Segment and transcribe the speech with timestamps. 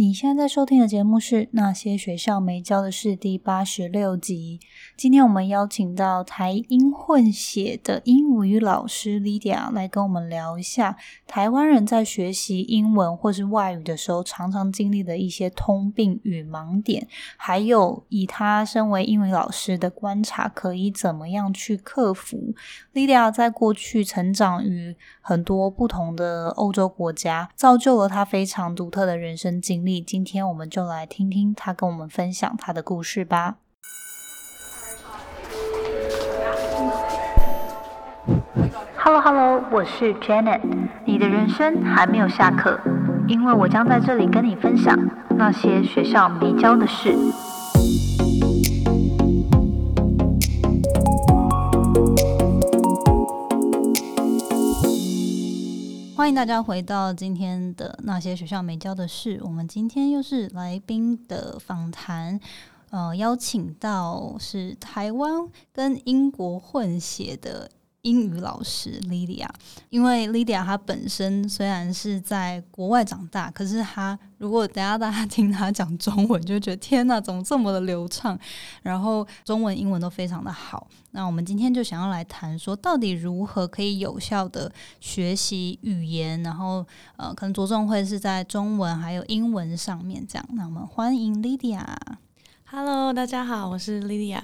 [0.00, 4.58] 你现在在收听的节目是《那些学校没教的事》第八十六集。
[4.96, 17.06] 今天我们邀请到台英混血的英语老师 Lydia 来跟我们聊一下台湾人在学习英文或是外语的时候常常经历的一些通病与盲点，
[17.36, 22.54] 还有以他身为英语老师的观察，可以怎么样去克服。
[22.94, 29.89] Lydia 在过去成长于很多不同的欧洲国家，造就了他非常独特的人生经历。
[29.98, 33.56] 今天我们就来听听他跟我们分享他的故事吧。
[39.02, 40.60] Hello Hello，我是 Janet。
[41.06, 42.78] 你的人生还没有下课，
[43.26, 44.94] 因为我将在这里跟你分享
[45.30, 47.16] 那些学校没教的事。
[56.20, 59.40] 欢迎大家回到今天的那些学校没教的事。
[59.42, 62.38] 我们今天又是来宾的访谈，
[62.90, 67.70] 呃，邀请到是台湾跟英国混血的。
[68.02, 69.46] 英语老师 Lydia，
[69.90, 78.38] 因为 Lydia 她本身虽然是在国外长大，可是她如果等下大家听她讲中文，就觉得天呐，怎么这么的流畅？
[78.82, 80.88] 然后中文、英文都非常的好。
[81.10, 86.42] 那我们今天就想要来谈说，到底如何可以有效的学习语言？
[86.42, 90.48] 然后呃，可能着重会是在中文还有英文上面这样。
[90.52, 91.84] 那我们欢迎 Lydia。
[92.64, 94.40] Hello，大家好，我是 Lydia。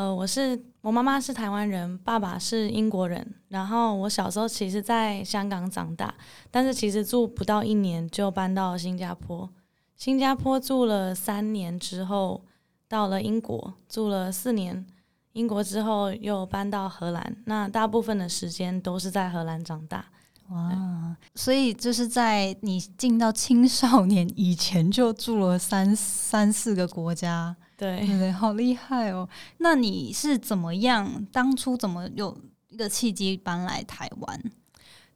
[0.00, 0.58] 呃，我是。
[0.80, 3.34] 我妈妈是台湾人，爸爸是英国人。
[3.48, 6.14] 然后我小时候其实在香港长大，
[6.50, 9.46] 但是其实住不到一年就搬到新加坡。
[9.94, 12.42] 新加坡住了三年之后，
[12.88, 14.86] 到了英国住了四年。
[15.34, 20.06] 英国之后又搬到荷兰，那大部分的时间都是在荷兰长大。
[20.48, 27.54] 哇，所以就是在你进到青少年以前就住了三三四个国家。
[27.80, 29.26] 对对，好厉害哦！
[29.56, 31.26] 那你是怎么样？
[31.32, 32.36] 当初怎么有
[32.68, 34.42] 一个契机搬来台湾？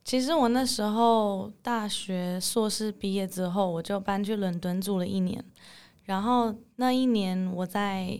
[0.02, 5.44] 其实我那时候大学硕士毕业之后，我就搬去伦敦住了一年。
[6.04, 8.18] 然后那一年我在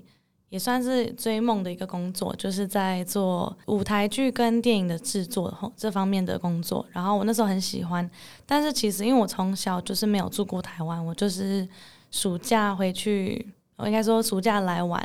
[0.50, 6.84] 也算是追梦的一个工作，就是在做舞台剧跟电影的制作这方面的工作。
[6.92, 8.10] 然后我那时候很喜欢，
[8.44, 11.66] 但是其实因为我从小就是没有住过台湾，我就是
[12.10, 13.54] 暑假回去。
[13.76, 15.02] 我应该说暑假来玩，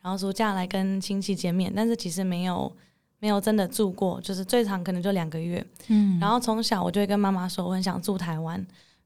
[0.00, 2.72] 然后暑假来跟亲戚见面，但是其实没有
[3.18, 5.64] 没有真的住过，就是最长可能就两个月。
[5.88, 8.56] 嗯，然后从小我就会跟妈妈说我很想住台湾，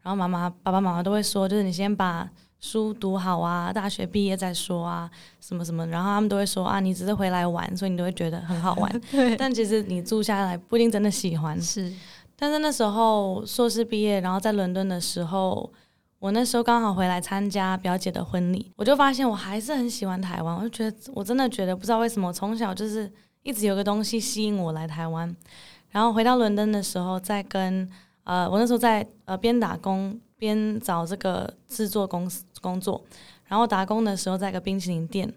[0.03, 2.29] 然后妈妈爸爸妈妈都会说，就是你先把
[2.61, 5.11] 书读好啊，大学毕业再说啊，
[5.41, 9.01] 什么什么，然后他们都会说啊，你只是回来玩，所以你都会觉得很好玩。
[9.11, 11.61] 对，但其实你住下来不一定真的喜欢。
[11.61, 11.93] 是，
[12.37, 15.71] 但是那时候硕士毕业，然后在伦敦的时候。
[16.27, 20.57] 我那时候刚好回来参加表姐的婚礼，我就发现我还是很喜欢台湾。
[20.57, 23.09] 我就觉得我真的觉得不知道为什么，从小就是
[23.45, 25.33] 一直有个东西吸引我来台湾。
[25.91, 27.89] 然后回到伦敦的时候，在跟
[28.25, 33.01] 呃，我那时候在呃边打工边找这个制作公司工作。
[33.45, 35.33] 然后打工的时候在一个冰淇淋店，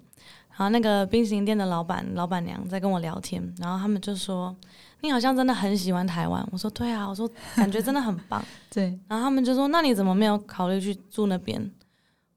[0.49, 4.55] 然后那个冰淇淋店的老板老板娘在跟我聊天，然后他们就说。
[5.01, 8.99] 你好像真的很喜欢台湾，我说对啊，我说感觉真的很棒， 对。
[9.07, 11.71] 然后他们就说，那你怎么没有考虑去住那边？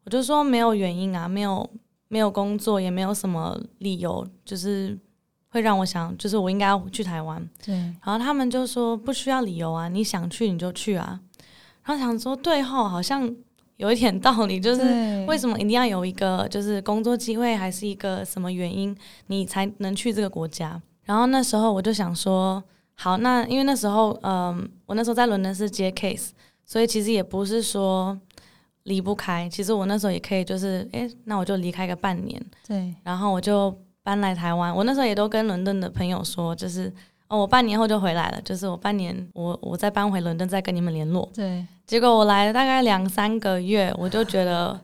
[0.04, 1.68] 我就说没有原因啊，没有
[2.08, 4.98] 没有工作，也没有什么理由，就是
[5.48, 7.48] 会让我想，就是我应该要去台湾。
[7.64, 7.74] 对。
[7.74, 11.20] 然后他们就说不需要理由啊，你想去你就去啊。
[11.84, 13.28] 然后想说对后好像
[13.76, 14.82] 有一点道理，就是
[15.26, 18.96] 为什么一定要有一个就是工作机会，还是一个什么原因，
[19.26, 20.80] 你才能去这个国家？
[21.04, 22.62] 然后那时候我就想说，
[22.94, 26.30] 好，那因为那时候，嗯，我那时候在伦敦是接 case，
[26.64, 28.16] 所以其实也不是说
[28.84, 29.48] 离不开。
[29.48, 32.94] 其实我那时候也可以，就是，哎，那我就离开个半年，对。
[33.02, 34.74] 然后我就搬来台湾。
[34.74, 36.92] 我那时候也都跟伦敦的朋友说，就是
[37.28, 41.28] 哦，我半年后就回来了，就是我半年，我我再搬回伦敦再跟你们联络。
[41.34, 41.66] 对。
[41.84, 44.80] 结果我来了大概两三个月，我就觉得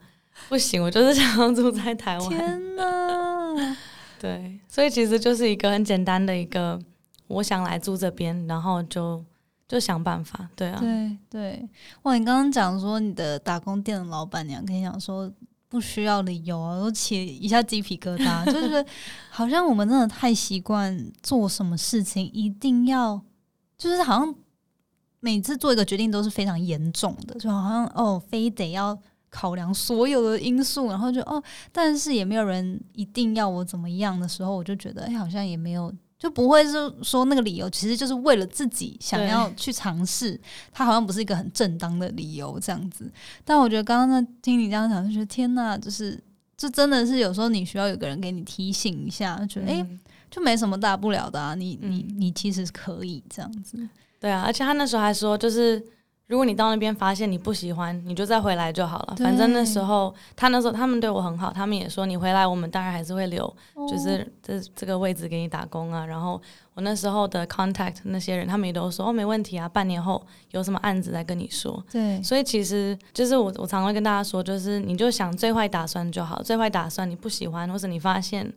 [0.49, 2.29] 不行，我就是想要住在台湾。
[2.29, 3.77] 天哪！
[4.19, 6.79] 对，所以其实就是一个很简单的一个，
[7.27, 9.25] 我想来住这边，然后就
[9.67, 11.69] 就想办法，对啊，对对。
[12.03, 15.31] 哇，你刚刚讲说你的打工店的老板娘跟你讲说
[15.69, 18.85] 不需要理由啊，我起一下鸡皮疙瘩， 就是
[19.31, 23.21] 好像我们真的太习惯做什么事情一定要，
[23.77, 24.35] 就是好像
[25.21, 28.99] 每次做一个决定都是非常严重的，就好像哦，非得要。
[29.31, 31.43] 考量所有的因素，然后就哦，
[31.73, 36.73] 但是也没有人一定要我怎么样的时候，我就觉得哎，好像也没有就不会是
[37.03, 40.41] 说那个理由其实就是为了自己想要去尝试，
[40.73, 43.11] 它好像不是一个很正当的理由这样子。
[43.45, 46.23] 但我觉得刚刚在听你这样讲，就觉得天呐，就是
[46.57, 49.87] 这真的是有时候你需要有个人给你提醒一下，觉得哎。
[50.31, 53.89] 就没什么大不了的啊，你你你其实可以这样子，
[54.21, 55.83] 对啊，而且他那时候还说，就是
[56.29, 59.17] 如果你到那边发现你不喜欢，你就再回来就好了。
[59.19, 63.53] 反正那时候他那时候他们对我很好，他们也说你回来，我们当然还是会留，
[63.89, 66.05] 就是这这个位置给你打工啊。
[66.05, 66.41] 然后
[66.75, 71.83] 我那时候的 contact 那些人，他们也都说哦没问题啊，半年后有什么案子再跟你说。
[71.91, 78.53] 对，所以其实就是我我常会跟大家说，就是你就想最坏打算就好，最坏打算你不喜欢，或者你发现。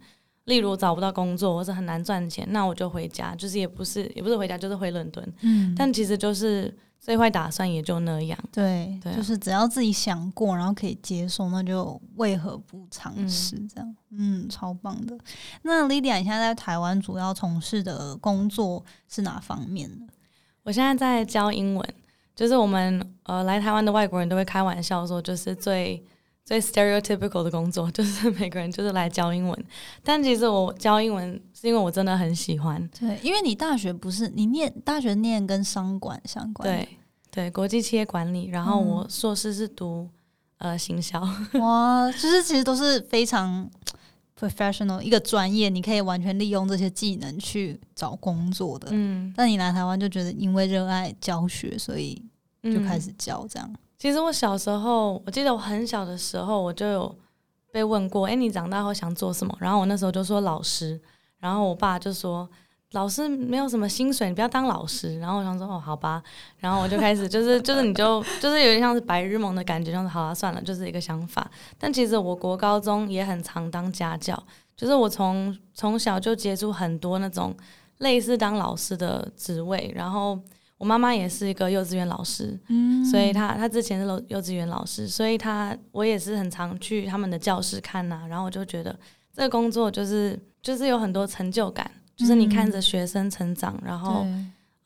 [0.45, 5.33] 例如找不到工作或者很难赚钱，那我就回家，就是也不是也不是回家，就是回伦敦。
[5.41, 8.37] 嗯，但其实就是最坏打算也就那样。
[8.51, 13.57] 对，就是只要自己想过，然后可以接受，那就为何不尝试？
[13.67, 15.17] 这样，嗯，超棒的。
[15.63, 20.13] 那 Lydia，你现在在台湾主要从事的工作是哪方面的？
[20.63, 21.93] 我现在在教英文，
[22.35, 26.05] 就是我们呃来台湾的外国人都会开玩笑说，就是最。
[26.51, 29.65] 最 stereotypical 的工作 就是每个人就是来教英文，
[30.03, 32.85] 但其实我教英文是因为我真的很喜欢。
[32.89, 36.89] 对，因为你大学不是你念大学念跟商管相关，对
[37.31, 38.47] 对，国际企业管理。
[38.47, 40.09] 然后我硕士是读
[40.57, 41.21] 呃行销。
[41.61, 43.71] 哇，就是其实都是非常
[44.37, 48.89] professional 一个专业，你可以完全利用这些技能去找工作的。
[48.91, 52.21] 嗯，但你来台湾就觉得因为热爱教学，所以
[52.63, 53.73] 就开始教这样。
[54.01, 57.15] 其实我小时候，我记得我很小的时候，我就有
[57.71, 60.99] 被问过：“哎，你长大后想做什么？”然后我那时候就说老师。
[61.37, 62.49] 然后我爸就说
[62.93, 66.23] ：“老师没有什么薪水，你不要当老师。”然后我想说：“哦，好吧。
[66.57, 71.47] ”然后我就开始就是就是你就就是有点像是白日梦的感觉，就是好了算了，就是一个想法。
[71.77, 74.35] 但其实我国高中也很常当家教，
[74.75, 77.55] 就是我从从小就接触很多那种
[77.99, 80.39] 类似当老师的职位，然后。
[80.81, 88.97] 我妈妈也是一个幼稚园老师，嗯，所以她她之前是幼幼稚园老师，所以她我也是很常去他们的教室看呐，然后我就觉得
[89.31, 94.25] 这个工作就是就是有很多成就感，就是你看着学生成长，然后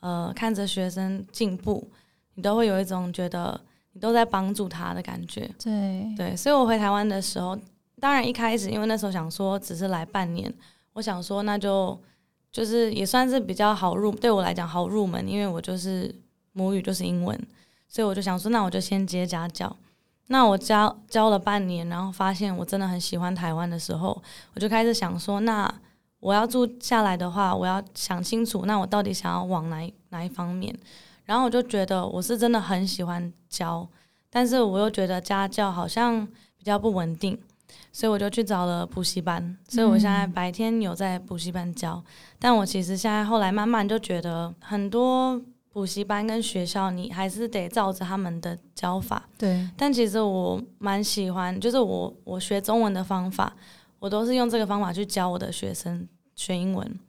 [0.02, 1.90] 呃看着学生进步，
[2.34, 3.58] 你都会有一种觉得
[3.94, 6.14] 你都在帮助他的感觉，对。
[6.18, 7.58] 对，所以我回台湾的时候，
[8.02, 10.54] 当然一开始因为那时候想说只是来半年，
[10.92, 11.98] 我想说那就。
[12.56, 16.16] 就是也算是比较好入，对我来讲好入门，因为我就是
[16.54, 17.38] 母语就是英文，
[17.90, 19.76] 所以我就想说，那我就先接家教。
[20.28, 24.24] 那我教教了半年，然后发现我真的很喜欢台湾的时候，
[24.54, 25.70] 我就开始想说，那
[26.22, 30.74] 我要住下来的话，我要想清楚，那我到底想要往哪哪一方面？
[31.26, 33.86] 然后我就觉得我是真的很喜欢教，
[34.30, 36.26] 但是我又觉得家教好像
[36.58, 37.38] 比较不稳定。
[37.92, 42.04] 所以我就去找了补习班，所以我现在白天有在补习班教，
[42.38, 45.42] 但我其实现在后来慢慢就觉得，很多
[45.72, 49.30] 补习班跟学校你还是得照着他们的教法。
[49.38, 49.70] 对。
[49.78, 53.56] 但其实我蛮喜欢，就是我我学中文的方法，
[54.00, 56.06] 我都是用这个方法去教我的学生
[56.36, 57.00] 学英文，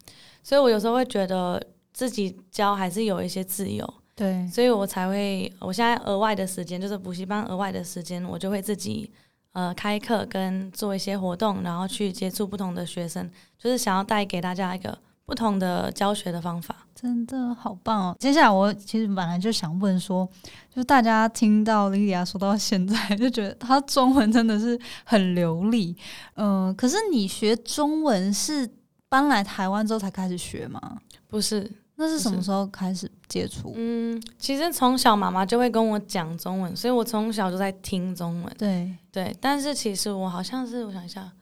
[0.44, 1.60] 所以我有时候会觉得
[1.92, 3.88] 自己教还是有一些自由。
[4.14, 4.46] 对。
[4.48, 9.12] 所以我才会，我现在额外的时间就是补习班额外的时间，我就会自己。
[9.56, 13.26] 呃，开课跟做一些活动，然后去接触不同的学生，
[13.56, 16.76] 就是想要带给大家一个不同的教学的方法。
[16.94, 18.16] 真的好棒哦！
[18.20, 20.28] 接下来我其实本来就想问说，
[20.74, 25.96] 就大家听到莉莉亚说到现在，就觉得她中文真的是很流利。
[26.34, 28.70] 嗯，可是你学中文是
[29.08, 30.98] 搬来台湾之后才开始学吗？
[31.28, 31.72] 不是。
[31.98, 33.72] 那是什么时候开始接触？
[33.74, 38.54] 嗯，其实从小妈妈就会跟我讲中文，所以我从小就在听中文。
[38.58, 41.32] 对对，但是其实我好像是我想一下，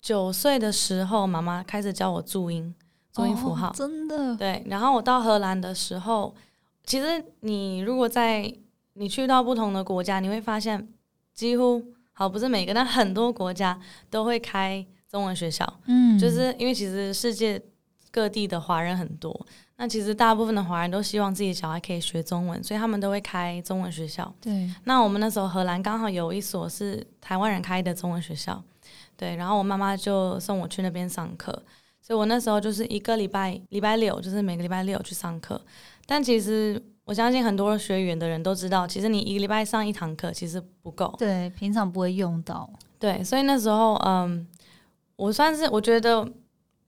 [0.00, 2.74] 九岁的时候妈妈开始教我注音，
[3.12, 3.70] 注音符号。
[3.76, 4.34] 真的？
[4.34, 4.64] 对。
[4.66, 6.34] 然后我到荷兰的时候，
[6.84, 8.50] 其实你如果在
[8.94, 10.88] 你去到不同的国家，你会发现
[11.34, 15.80] 几乎好不是每个，但很多国家都会开中文学校。
[15.84, 17.60] 嗯，就是因为其实世界
[18.10, 19.46] 各地的华人很多。
[19.80, 24.34] 那其实大部分的华人都希望自己小孩可以学中文，所以他们都会开中文学校。
[24.40, 24.68] 对。
[24.82, 28.60] 那我们那时候荷兰刚好有一所是台湾人开的中文学校，
[29.16, 29.36] 对。
[29.36, 31.52] 然后我妈妈就送我去那边上课，
[32.02, 35.60] 所以我那时候就是一个礼拜礼拜六，就是每个礼拜六去上课。
[36.06, 41.14] 但其实我相信很多学语言的人都知道，其实你一个礼拜上一堂课其实不够。
[41.16, 42.68] 对，平常不会用到。
[42.98, 44.44] 对，所以那时候嗯，
[45.14, 46.28] 我算是我觉得。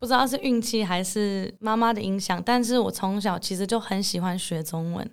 [0.00, 5.08] 不知道是运气还是妈妈的影响，但是我从小其实就很喜欢学中文。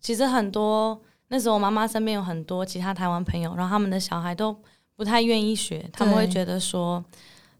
[0.00, 4.56] 其实很多那时候，我妈妈身边有很多其他台湾朋友，然后他们的小孩都
[4.96, 7.04] 不太愿意学，他们会觉得说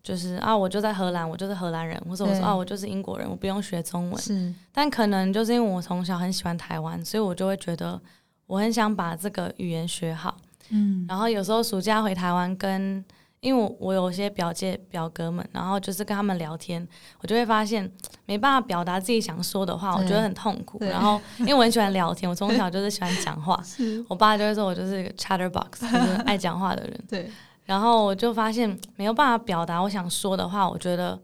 [0.02, 4.20] 就是啊，我就在荷兰，我就是荷兰人，或者我说啊，我就是英国人，我不用学中文。
[4.20, 8.00] 是但可能就是因为我从小很喜欢台湾，所以我就会觉得
[8.46, 10.36] 我很想把这个语言学好。
[10.70, 13.04] 嗯然后有时候暑假回台湾跟，
[13.42, 16.86] 因为我我有些表姐表哥们，然后就是跟他们聊天，
[17.20, 17.90] 我就会发现
[18.24, 20.78] 没办法表达自己想说的话，我觉得很痛苦。
[20.80, 23.60] 然后 因为我很喜欢聊天，我从小就是喜欢讲话，
[24.08, 27.00] 我爸就会说我就是一个 chatterbox，就是爱讲话的人。
[27.10, 27.28] 对
[27.64, 31.20] 然后我就发现没有办法表达我想说的话，我觉得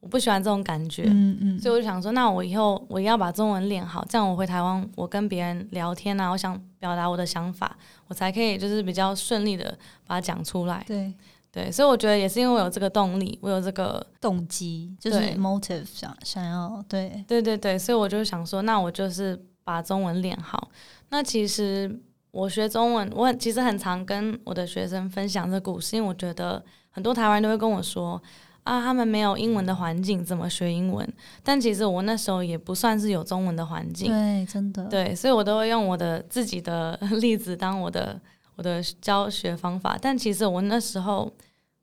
[0.00, 1.02] 我不喜欢这种感觉。
[1.06, 10.82] 嗯嗯所以我就想说，那我以后我要把中文练好，这样我回台湾，我跟别人聊天啊，我想表达我的想法，我才可以就是比较顺利的把它讲出来。
[10.86, 11.12] 对
[11.50, 20.70] 对，所以我觉得也是因为我有这个动力，我有这个，动机就是 motive 想想要对对对对，所以我就想说，那我就是把中文练好。
[21.10, 22.00] 那其实
[22.30, 28.22] 我学中文，我很其实很常跟我的学生分享这故事，因为我觉得很多台湾人都会跟我说。
[28.64, 31.10] 啊，他们没有英文的环境，怎么学英文？
[31.42, 38.20] 但其实我那时候也不算是有中文的环境，对真的对，所以我都会用我的自己的 例子当我的
[38.58, 39.96] 我的教学方法。
[39.98, 41.32] 但其实我那时候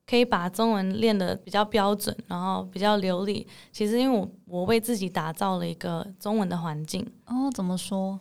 [0.05, 3.47] 可以把中文练得比较标准，然后比较流利。
[3.71, 8.19] 其实因为我我为自己打造了一个中文的环境，哦怎么说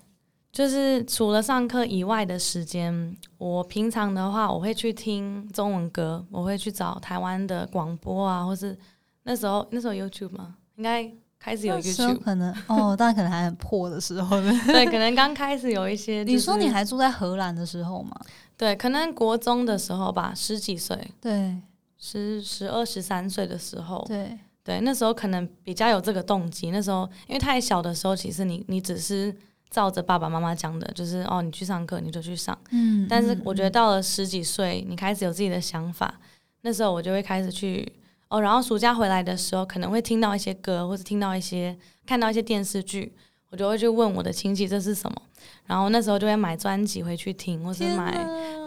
[0.51, 8.79] 就是除了上课以外的时间，我平常的话我会去听中文歌，我会去找台湾的广播啊，或是
[9.25, 10.55] 那时候那时候 YouTube 吗？
[10.77, 14.41] 应该开始有 YouTube，可能哦，但可能还很破的时候。
[14.41, 18.13] 对 对，可能刚开始有一些、你说你还住在荷兰的时候吗？
[18.57, 21.57] 对，可能国中的时候吧，十几岁，对
[21.99, 26.71] 十十二十三岁的时候，对对，那时候可能比较有这个动机。
[26.71, 29.35] 那时候因为太小的时候，其实你你只是
[29.71, 32.57] 照着爸爸妈妈讲的，就是哦，你去上课你就去上。
[32.71, 36.21] 嗯但是嗯我觉得到了十几岁，你开始有自己的想法，
[36.63, 37.93] 那时候我就会开始去
[38.29, 43.13] 哦，然后暑假回来的时候，可能会听到一些歌，或者听到一些看到一些电视剧，
[43.55, 45.23] 我就会去问我的亲戚这是什么，
[45.67, 48.11] 然后那时候就会买专辑回去听，或是买。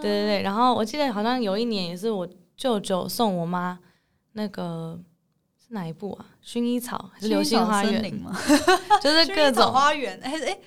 [0.00, 2.26] 对对，然后我记得好像有一年也是我
[2.56, 3.78] 舅舅送我妈
[4.32, 4.98] 那个
[5.58, 6.24] 是哪一部啊？
[6.42, 8.02] 薰衣草还是流星花园？
[9.02, 10.58] 就是各种花园，哎哎，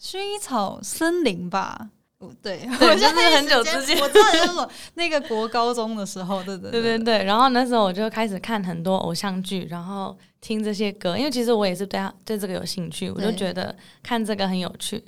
[0.00, 1.90] 薰衣草森林吧？
[2.18, 15.02] 哦对，对我 就是很久之前我知道你是那个国高中的时候，对对对对对，然后那时候我就开始看很多偶像剧，然后听这些歌，因为其实我也是对他对这个有兴趣，我就觉得看这个很有趣。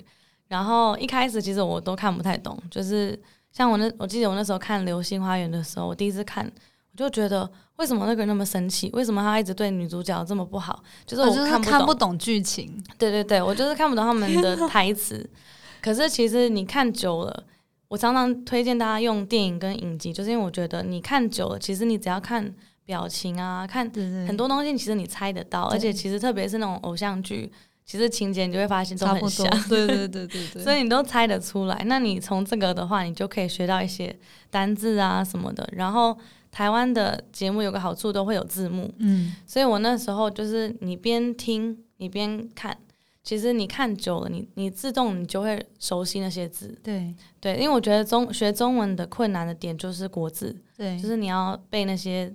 [0.47, 3.17] 然后一开始其实我都看不太懂，就是
[3.51, 8.89] 像我那我记得我那时候看《流星花园》的时候，我第一次看，我就觉得为什么那个人那么生气？
[8.91, 10.83] 为什么他一直对女主角这么不好？
[11.05, 15.29] 就是我就是看看不懂剧情，对对对，我就是看不懂他们的台词。
[15.81, 17.43] 可是其实你看久了，
[17.87, 22.53] 我常常推荐大家用电影跟影集，就是因为我觉得你看久了，其实你只要看
[22.91, 23.89] 表情啊，看
[24.27, 27.49] 很多东西，其实你猜得到，而且其实特别是那种偶像剧，
[27.85, 31.83] 其实情节你就会发现都很像多，， 对对对对对，所以你都猜得出来。
[31.85, 34.13] 那你从这个的话，你就可以学到一些
[34.49, 35.65] 单字啊什么的。
[35.71, 36.17] 然后
[36.51, 42.77] 台湾的节目有个好处，都会有字幕，嗯，所以我那时候就是你边听你边看，
[43.23, 46.77] 其实你看久了，你你自动你就会熟悉那些字。
[46.83, 47.15] 对。
[47.39, 52.31] 对，因为我觉得中学中文的困难的点就是国字，对，就是你要背那些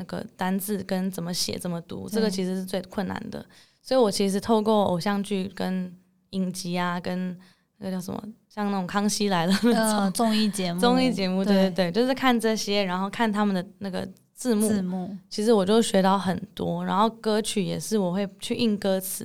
[0.00, 3.44] 那个单字跟怎么写怎么读，这个其实是最困难的。
[3.82, 5.94] 所以我其实透过偶像剧跟
[6.30, 7.38] 影集啊，跟
[7.76, 11.54] 那个叫什么，像那种《康熙来了》那综艺节目 综艺节目，对。
[11.54, 19.24] 对对对，就是看这些，然后看他们的那个字幕，字幕，其实我就学到很多，然后歌曲也是我会去印歌词，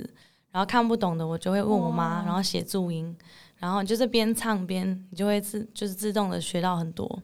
[0.51, 3.15] 然后看不懂的我就会问我妈，然后写注音，
[3.55, 7.21] 然后就是边唱边你就会自就是自动的学到很多。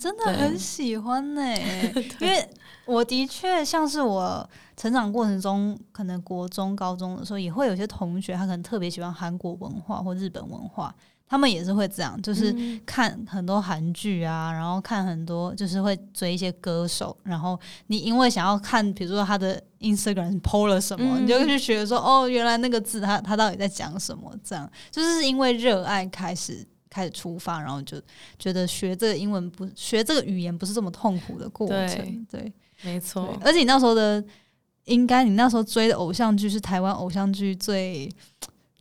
[0.00, 1.42] 真的很喜欢呢、
[2.20, 2.48] 因为
[2.86, 10.94] 我的确像是我成长过程中，可能国中、高中的时候，也会有些同学，他可能特别喜欢韩国文化或日本文化，
[11.26, 12.80] 他们也是会这样，就是嗯。
[12.84, 24.30] 看很多韩剧啊，然后看很多就是会追一些歌手，然后你因为想要看，比如说他的 Instagram PO 了什么，嗯你就去学说哦，原来那个字他他到底在讲什么？
[24.44, 24.70] 这样。
[24.90, 28.00] 就是因为热爱开始开始出发，然后就
[28.38, 32.52] 觉得学这个英文不学这个语言不是这么痛苦的过程，对对
[32.84, 34.22] 没错，而且你那时候的
[34.84, 38.08] 应该你那时候追的偶像剧是台湾偶像剧最。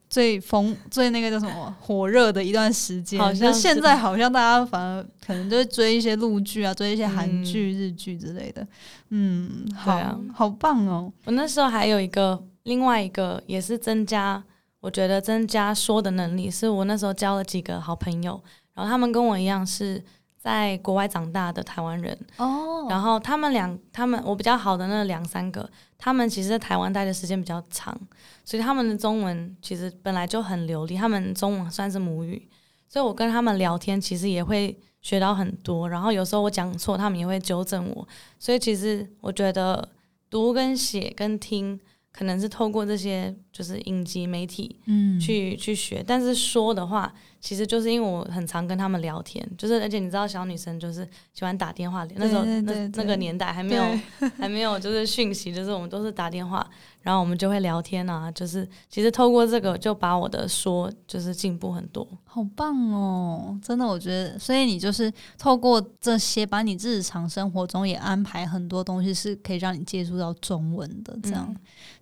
[0.09, 8.63] 最风最那个叫什么火热的一段时间，好像现在好像大家反而可能就会追一些陆剧啊，追一些韩嗯剧、日剧之类的。
[9.09, 11.11] 嗯，好、啊好棒哦！
[11.25, 14.43] 我那时候还有一个另外一个也是增加，
[14.81, 18.39] 我觉得增加说的能力，是我那时候交了几个好朋友，
[18.75, 19.99] 然后他们跟我一样是
[20.43, 27.97] 在国外长大的台湾人，哦，然后他们两，他们我比较好的那两三个，他们其实在台湾待的时间比较长，
[28.43, 32.49] 所以他们的中文其实本来就很流利，他们中文算是母语，
[32.89, 38.05] 所以我跟他们聊天其实也会学到很多，然后有时候我讲错，他们也会纠正我，
[38.37, 39.87] 所以其实我觉得
[40.29, 41.79] 读跟写跟听。
[42.15, 47.11] 可能是透过这些就是影集媒体，嗯，去去学，但是说的话，
[47.43, 53.83] 其实就是因为我很常跟他们聊天，就是而且你知道小女生就是喜欢打电话，那时候那那个年代还没有
[54.39, 56.65] 还没有就是讯息，就是我们都是打电话。
[57.01, 63.59] 然后我们就会聊天啊，就是其实透过这个就把我的说就是进步很多，好棒哦！
[63.61, 71.53] 真的，我觉得，所以你就是透过这些，把你日常生活中也安排很多东西，是可以让你接触到中文的，这样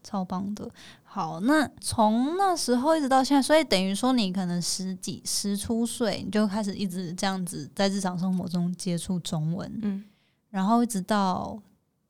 [0.03, 0.69] 超棒的。
[1.13, 10.05] 好，那从那时候一直到现在，所以等于说你可能十几十出岁，你就开始一直这样子在日常生活中接触中文，嗯，
[10.51, 11.61] 然后一直到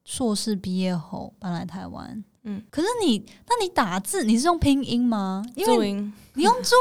[0.05, 2.23] 硕士毕业后搬来台湾。
[2.43, 5.43] 嗯，可是你，那你打字你是用拼音吗？
[5.65, 6.75] 注音，你用注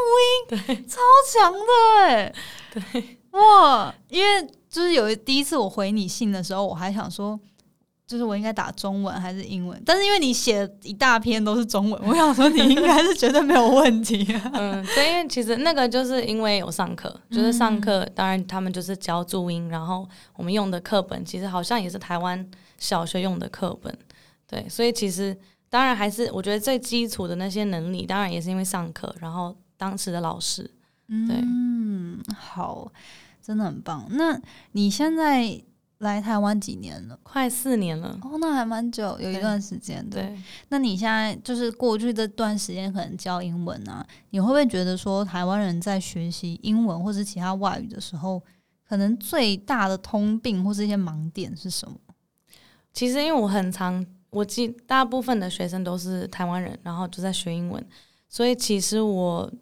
[0.52, 0.98] 音，对，超
[1.32, 2.34] 强的哎，
[2.70, 3.94] 对，哇！
[4.08, 7.40] 因为就是有第一次我回你信的时候，我还想说，
[8.10, 9.80] 就是我应该打中文还是英文？
[9.86, 14.26] 但是因为你写一大篇都是中文，我想说你应该是绝对没有问题。
[14.52, 22.44] 嗯，对，因为其实那个就是因为有上课，就是上课，当然他们就是教注音，然后我们用的课本其实好像也是台湾
[22.78, 23.96] 小学用的课本。
[24.48, 25.38] 对，所以其实
[25.68, 30.68] 当然还是我觉得最基础的那些能力，当然也是因为上课，然后当时的老师，
[31.06, 32.90] 对，嗯，好，
[33.40, 34.04] 真的很棒。
[34.10, 34.36] 那
[34.72, 35.62] 你现在
[36.00, 37.18] 来台湾几年了？
[37.22, 38.18] 快四年了。
[38.22, 40.20] 哦，那还蛮久，有一段时间的。
[40.20, 40.38] 对，
[40.68, 48.42] 那你现在就是过去这段时间可能教英文啊，你会不会觉得说台湾人在学习英文或是其他外语的时候，
[48.86, 51.96] 可能最大的通病或是一些盲点是什么？
[52.92, 54.04] 其实因为我很常。
[54.32, 57.84] 我记大部分的学生都是台湾人，然后就在学英文，
[58.28, 59.52] 所以其实我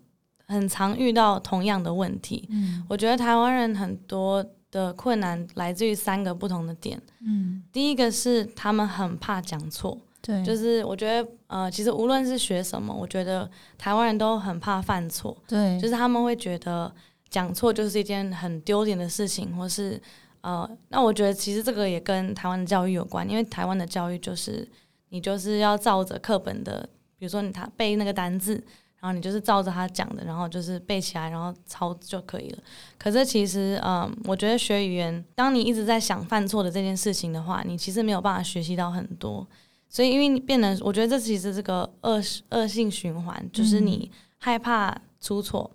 [0.46, 2.46] 很常遇到同样的问题。
[2.50, 7.00] 嗯，我觉得台湾人很多的困难来自于三个不同的点。
[7.20, 15.36] 嗯，第一个是他们很怕讲错，对，就是我觉得呃，其实无论是学什么，我觉得台湾人都很怕犯错。
[15.46, 16.92] 对，就是他们会觉得
[17.28, 20.00] 讲错就是一件很丢脸的事情，或是。
[20.40, 24.66] 呃，那我觉得其实这个也跟台湾的教育有关，因为台湾的教育就是
[25.08, 28.64] 你就是要照着课本的，比如说你他背那个单字，
[29.00, 32.58] 然后你就是照着他讲的，然后就是背起来，然后抄就可以了。
[32.98, 39.46] 可是其实，嗯，我觉得学语言，当你一直在想犯错的这件事情的话，你其实没有办法学习到很多。
[39.88, 45.70] 所以，因为你变得，我觉得这其实是个恶恶性循环，就是你害怕出错，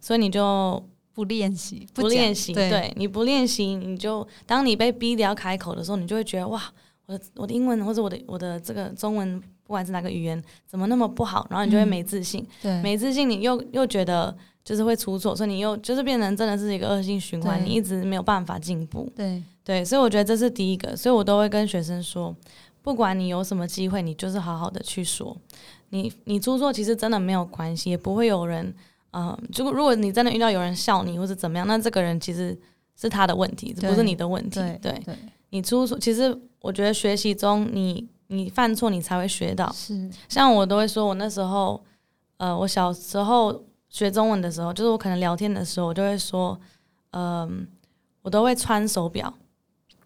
[0.00, 0.82] 所以你就。
[1.14, 6.62] 不练习，不练习，对，你不练习，你就当你被逼的要开口的时候，你就会觉得哇，
[7.06, 11.46] 我的我的英文或者我的我的这个中文，不管是哪个语言，怎么那么不好？
[11.50, 22.34] 然后你就会没自信，对，没自信，你又又觉得就是会出错，所以你又就是变成真的是一个恶性循环，你一直没有办法进步，对对，所以我觉得这是第一个，所以我都会跟学生说，
[22.80, 25.36] 不管你有什么机会，你就是好好的去说，
[25.90, 28.74] 你你出错其实真的没有关系，也不会有人。
[29.12, 32.56] 嗯，如果如果你真的遇到有人笑你或者怎么样，那这个人其实
[32.94, 34.60] 是他的问题，不是你的问题。
[34.82, 35.02] 对，
[35.48, 39.70] 你出错，其实我觉得学习中，你你犯错，你才会学到。
[39.72, 41.82] 是，像我都会说，我那时候，
[42.38, 46.58] 呃，我小时候学中文的时候，就是我可能聊天的时候，我就会说，
[47.10, 47.66] 嗯，
[48.22, 49.32] 我都会穿手表，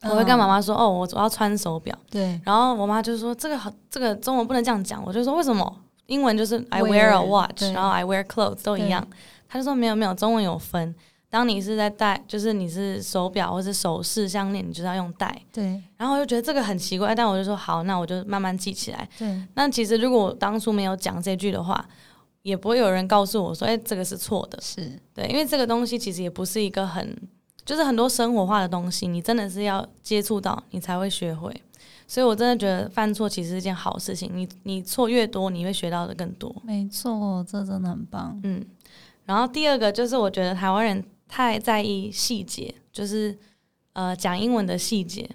[0.03, 1.97] 我会跟妈妈说，哦，我我要穿手表。
[2.11, 5.05] 对，然后我妈就说，这个好，这个中文不能这样讲。
[5.05, 5.77] 我就说，为什么？
[6.07, 9.07] 英文就是 I wear a watch，然后 I wear clothes 都一样。
[9.49, 10.95] 她就说没有没有，中文有分。
[11.33, 15.35] 当你是在戴，就是你是手表或是首饰项链，你就是要用戴。
[15.51, 15.83] 对。
[15.97, 19.09] 然后我就觉得这个很奇怪，但我就说好，那我就慢慢记起来。
[19.19, 19.43] 对。
[19.55, 21.83] 那其实如果我当初没有讲这句的话，
[22.43, 24.61] 也不会有人告诉我说，哎，这个是错的。
[24.61, 27.17] 是对，因为这个东西其实也不是一个很，
[27.65, 31.51] 就是很多生活化的东西，你真的是要接触到，你才会学会。
[32.07, 34.31] 所以，我真的觉得犯错其实是一件好事情。
[34.35, 36.55] 你你错越多，你会学到的更多。
[36.63, 38.39] 没错，这真的很棒。
[38.45, 38.63] 嗯，
[39.25, 41.03] 然后第二个就是，我觉得台湾人
[41.35, 43.35] 太在意细节，就是
[43.95, 45.27] 呃讲英文的细节，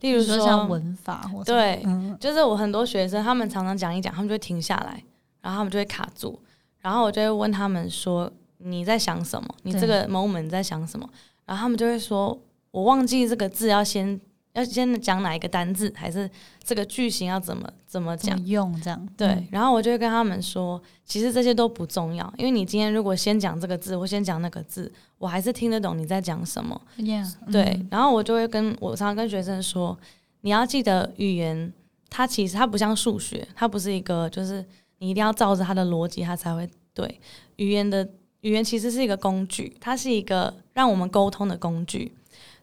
[0.00, 1.30] 例如说像文法。
[1.44, 1.80] 对，
[2.18, 5.00] 就是我很多学生，他们常常讲一讲，他们就会停下来，
[5.42, 6.36] 然后他们就会卡住，
[6.80, 8.28] 然后我就会问他们说
[8.58, 9.48] ：“你在想什么？
[9.62, 11.08] 你这个 moment 在想什么？”
[11.46, 12.36] 然后他们就会说
[12.72, 14.20] ：“我忘记这个字要先。”
[14.56, 16.28] 要先讲哪一个单字，还是
[16.64, 19.08] 这个句型要怎么怎么讲用这样？
[19.14, 26.80] 对，然后我就会跟他们说，其实这些都不重要，因为你今天如果先讲这个字，或先讲那个字，我还是听得懂你在讲什么。
[27.52, 29.96] 对，然后我就会跟我常常跟学生说，
[30.40, 31.70] 你要记得语言，
[32.08, 34.64] 它其实它不像数学，它不是一个就是
[35.00, 37.20] 你一定要照着它的逻辑，它才会对。
[37.56, 38.08] 语言的
[38.40, 42.14] 语言其实是一个工具，它是一个让我们沟通的工具。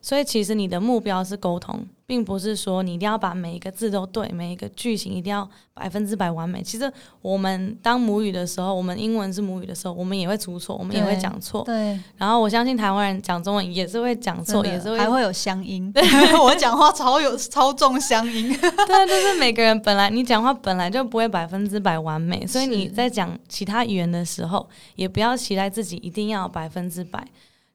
[0.04, 6.62] 所以其实你的目标是沟通，并不是说你一定要把每一个字都对，每一个句型一定要百分之百完美。
[6.62, 11.62] 其实我们当母语的时候，我们英文是母语的时候，我们也会出错，我们也会讲错。
[11.64, 11.98] 对。
[12.18, 15.90] 然后我相信台湾人讲中文也是会讲错，也是会还会有乡音。
[15.90, 16.02] 对
[16.38, 18.54] 我讲话超有超重乡音。
[18.60, 27.26] 对，就是每个人本来你讲话本来就不会百分之百完美，所以你在讲其他语言的时候，也不要期待自己一定要百分之百。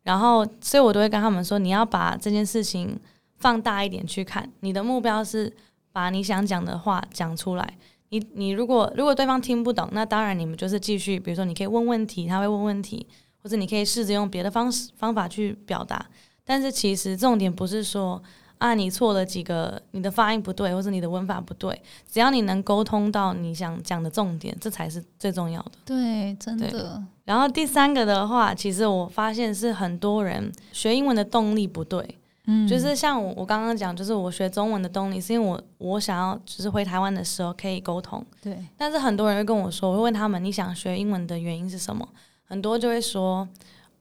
[0.03, 2.99] 然后，所以我都会跟他们说，你要把这件事情
[3.37, 4.49] 放大一点去看。
[4.61, 5.51] 你的目标是
[5.91, 7.77] 把你想讲的话讲出来。
[8.09, 13.05] 你你如果如果对方听不懂，那当然你们就是继续，比如说你可以问问题，他会问问题，
[13.43, 16.05] 或者你可以试着用别的方式方法去表达。
[16.43, 18.21] 但是其实重点不是说。
[18.59, 25.71] 啊，你错了几个，你的发音不对，或者你的文法不对，只要你能沟通到你想讲的重点，这才是最重要的。
[25.85, 27.01] 对，真的。
[27.23, 32.05] 然后第三个的话，其实我发现是很多人学英文的动力不对。
[32.47, 38.21] 嗯，就是像我我刚刚讲，就是我学中文的动力，是因为我我想要就是回台湾的时候可以沟通。
[38.41, 38.57] 对。
[38.75, 42.05] 但是很多人会跟我说，我会问他们，你想学英文的原因是什么？
[42.43, 43.47] 很多就会说，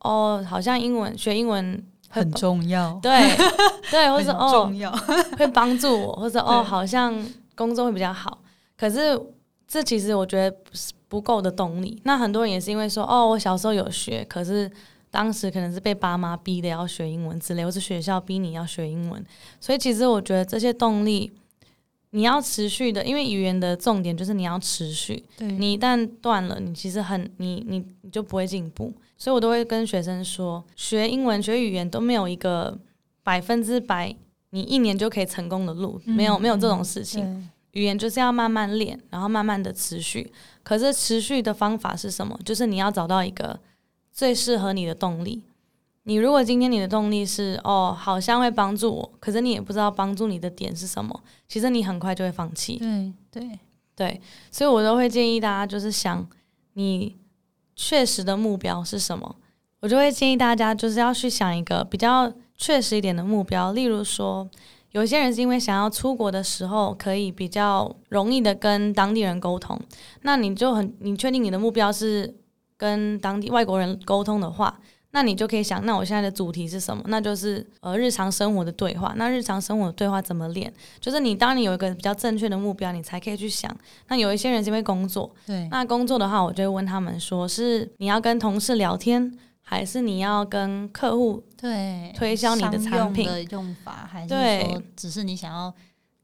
[0.01, 1.81] 哦，好像英文学英文。
[2.09, 3.37] 很重要， 对
[3.91, 4.73] 对，或者哦，
[5.39, 7.15] 会帮助我，或者哦，好像
[7.55, 8.39] 工作会比较好。
[8.77, 9.21] 可是
[9.67, 12.01] 这其实我觉得不是不够的动力。
[12.05, 14.71] 那很多人也是因为说，哦，我小时候有学，可是
[15.11, 19.25] 当时可能是被爸妈逼的要学英文之类，或是学校逼你要学英文。
[19.61, 21.31] 所以其实我觉得这些动力
[22.11, 25.23] 你要持续的，因为语言的重点就是你要持续。
[25.39, 28.93] 你一旦断了，你其实很你你你就不会进步。
[29.19, 32.79] 所以我都会跟学生说，学英文、学语言都没有一个
[33.25, 34.15] 百分之百，
[34.51, 37.51] 你一年就可以成功的路，没有没有这种事情。
[37.73, 40.33] 语言就是要慢慢练，然后慢慢的持续。
[40.63, 42.39] 可是持续的方法是什么？
[42.45, 43.59] 就是你要找到一个
[44.13, 45.43] 最适合你的动力。
[46.05, 52.79] 你如果今天你的动力是哦，好像会帮助我，可是你也不知道帮助你的点是什么，其实你很快就会放弃。
[52.79, 53.59] 对对
[53.97, 56.25] 对，所以我都会建议大家，就是想
[56.75, 57.17] 你。
[57.81, 59.37] 确实的目标是什么？
[59.79, 63.73] 我就会建议大家，就是要去想一个比较确实一点的目标。
[63.73, 64.51] 例如说，
[64.91, 69.81] 有些人是因为想要出国的时候可以比较容易的跟当地人沟通，
[70.23, 72.35] 那你就很你确定你的目标是
[72.77, 74.81] 跟当地外国人沟通的话。
[75.19, 77.03] 那你就可以想，那我现在的主题是什么？
[77.09, 79.13] 那就是呃日常生活的对话。
[79.17, 80.73] 那日常生活的对话怎么练？
[81.01, 83.77] 就是你当你有一个比较正确的目标，你才可以去想。
[84.07, 95.75] 那有一些人是因为工作，对，那工作的话，我就会问他们说，是你要跟同事聊天，还是你要跟客户对推销你的产品的用法，还是说只是你想要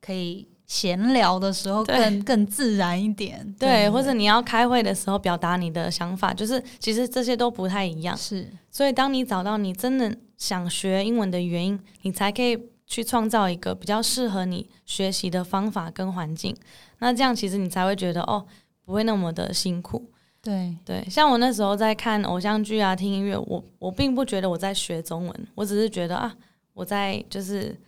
[0.00, 0.46] 可以。
[0.66, 8.16] 闲聊的时候更更自然一点，对，或者你要开会的时候表达你的想法，就是其实这些都不太一样。
[8.16, 16.56] 是，所以当你找到你真的想学英文的原因，你才可以去创造一个比较适合你学习的方法跟环境。
[17.00, 18.46] 那这样其实你才会觉得哦，
[18.86, 20.10] 不会那么的辛苦。
[20.40, 26.34] 对对，像我那时候在看偶像剧啊、听音乐，我我并不觉得我在学中文，我只是觉得啊，
[26.72, 27.78] 我在就是。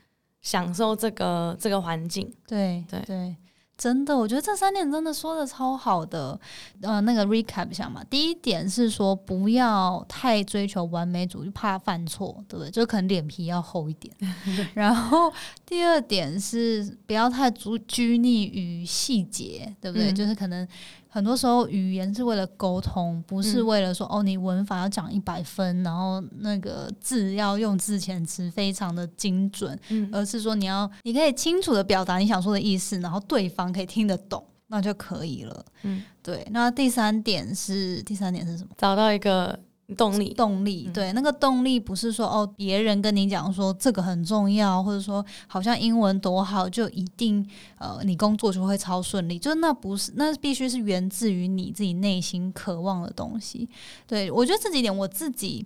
[0.47, 3.37] 享受这个这个环境，对对对，
[3.77, 6.39] 真的，我觉得这三点真的说的超好的。
[6.83, 12.71] 呃，那个 recap 一下嘛，第一点是说不要太追求完美主义，怕犯错，对不对？
[12.71, 14.15] 就可能脸皮要厚一点。
[14.73, 15.33] 然后
[15.67, 20.13] 第二点是不要太拘拘泥于细节，对不对？
[20.13, 20.67] 就是可能。
[21.17, 29.79] 很多时候，语言是为了沟通，不是为了说哦，你文法要讲一百分，然后那个字要用字遣词非常的精准，
[30.13, 35.65] 而是说你要你可以清楚的表达你想说的意思，然后对方可以听得懂，那就可以了。
[35.85, 36.47] 嗯，对。
[36.51, 38.71] 那第三点是第三点是什么？
[38.77, 39.59] 找到一个。
[39.97, 53.69] 动力，动力，对，那个动力不是说哦，别人跟你讲说这个很重要，或者说好像英文多好就一定呃，你工作就会超顺利，就是那不是，那必须是源自于你自己内心渴望的东西。
[54.09, 55.65] 对我觉得这几点我自己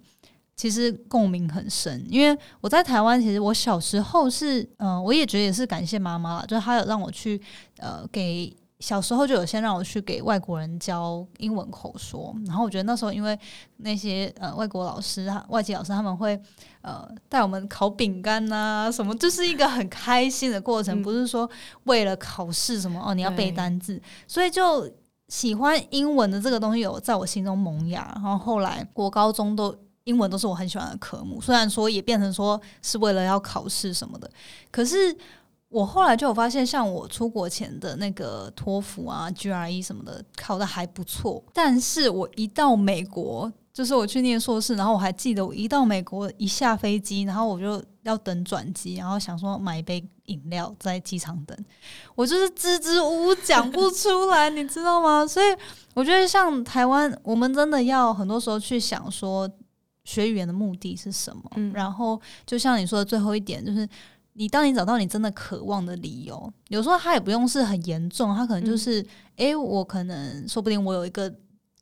[0.55, 7.41] 其实共鸣很深，因为我在台湾，其实我小时候是，嗯，我也觉得也是感谢妈妈了，就是她有让我去
[7.79, 8.55] 呃给。
[8.81, 13.39] 小时候就有先让我去给外国人教英文口说，然后我觉得那时候因为
[13.77, 16.41] 那些呃外国老师、外籍老师他们会
[16.83, 21.49] 呃带我们烤饼干呐什么，就是一个很开心的过程，不是说
[21.85, 24.91] 为了考试什么哦你要背单字，所以就
[25.29, 29.77] 喜欢英文的这个东西有在我心中萌芽，然后后来国高中都。
[30.05, 34.29] 英文都是我很喜欢的科目，虽然说也变成说是为了要考试什么的，
[34.71, 35.15] 可是
[35.71, 51.57] 我后来就有发现，像我出国前的那个托福啊、GRE 什么的考的还不错，但是我一到美国，就是我去念硕士，然后我还记得我一到美国一下飞机，然后我就要等转机，然后想说买一杯饮料在机场等，
[52.15, 55.25] 我就是支支吾吾讲不出来，你知道吗？
[55.27, 55.47] 所以
[55.95, 59.49] 我觉得像台湾，我们真的要很多时候去想说。
[60.03, 61.73] 学语言的目的是什么？
[61.73, 63.89] 然后就像你说的最后一点，就是
[64.35, 69.05] 你当你找到你真的渴望的理由，有时候他也不用是很严重，他可能就是，
[69.37, 71.33] 诶，我可能说不定我有一个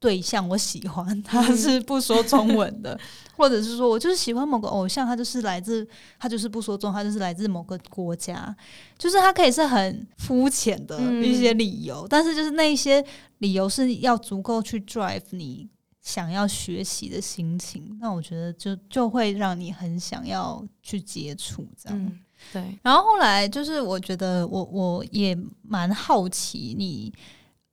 [0.01, 2.99] 对象我喜欢，他是不说中文的，
[3.37, 5.87] 或者是说我就是喜欢某个偶像，他就是来自
[6.19, 8.55] 他就是不说中，他就是来自某个国家，
[8.97, 13.05] 就是他可以是很肤浅的一些理由，但是就是那一些
[13.39, 15.69] 理由是要足够去 drive 你。
[16.01, 22.13] 想要学习的心情，那我觉得就就会让你很想要去接触这样。
[22.53, 27.13] 对，然后后来就是我觉得我我也蛮好奇你，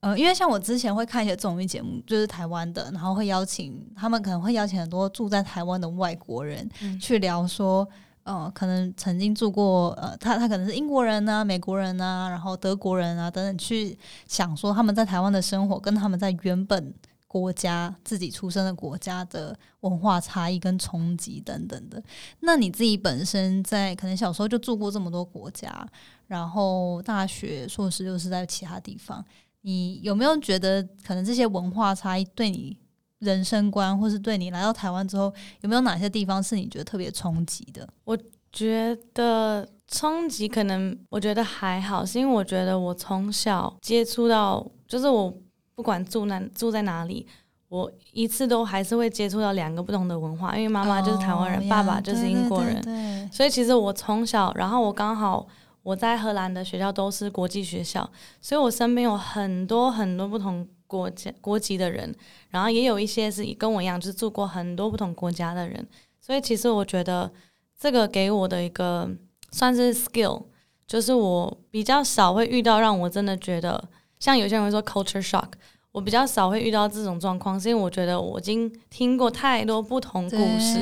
[0.00, 6.68] 呃，因为像我之前会看一些综艺节目，就是台湾的，然后会邀请他们可能会邀请很多住在台湾的外国人
[7.00, 7.88] 去聊说，
[8.24, 16.94] 呃，可能曾经住过，呃，他他可能是英国人啊、美国人啊，然后德国人啊等等，去想说他们在台湾的生活跟他们在原本。
[17.38, 22.02] 国家自己出生的国家的文化差异跟冲击等等的，
[22.40, 25.86] 那你自己本身在可能小时候就住过这么多国家，
[26.28, 29.22] 然后大学硕士又是在其他地方，
[29.60, 32.74] 你有没有觉得可能这些文化差异对你
[33.18, 37.86] 人生观，或是对你来到台湾之后，有没有哪些地方是你觉得特别冲击的？
[38.04, 38.18] 我
[38.50, 45.36] 觉得冲击可能我觉得还好，是因为我觉得我从小接触到就是我。
[45.76, 47.26] 不管住哪住在哪里，
[47.68, 55.46] 我一次都还是会接触到两个不同的文化，因为妈妈就是台湾人，爸爸就是英国人，所以其实我从小，然后我刚好
[55.82, 58.10] 我在荷兰的学校都是国际学校，
[58.40, 62.14] 所以我身边有很多很多不同国家国籍的人，
[62.48, 65.86] 然后也有一些是跟我一样，就是住过很多不同国家的人，
[66.20, 67.30] 所以其实我觉得
[67.78, 69.10] 这个给我的一个
[69.50, 70.44] 算是 skill，
[70.86, 73.88] 就是我比较少会遇到让我真的觉得。
[74.18, 75.48] 像有些人会说 culture shock，
[75.92, 80.78] 我比较少会遇到这种状况，是因为我觉得我已经听过太多不同故事，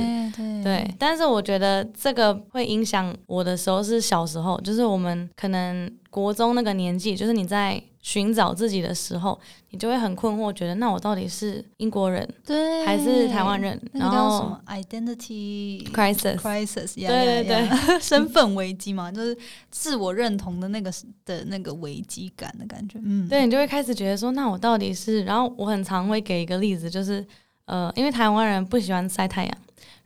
[0.63, 5.91] 对，但是我觉得这个会影响我的时候是小时候，就是我们可能
[6.23, 7.83] 国中那个年纪，就是你在。
[8.05, 13.81] 寻找自己的时候，你就会很困惑，觉得那我到底是英国人，对，还是台湾人？
[13.95, 19.35] 然后什么 identity crisis，crisis，对对对， 身份危机嘛，就是
[19.71, 20.93] 自我认同的那个
[21.25, 23.01] 的那个危机感的感觉。
[23.03, 25.25] 嗯，对你就会开始觉得说，那我到底是？
[25.25, 27.27] 然后我很常会给一个例子，就是
[27.65, 29.59] 呃，因为台湾人不喜欢晒太阳，